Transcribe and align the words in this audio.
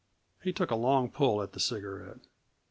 He 0.41 0.51
took 0.51 0.71
a 0.71 0.75
long 0.75 1.11
pull 1.11 1.43
at 1.43 1.51
the 1.53 1.59
cigarette. 1.59 2.21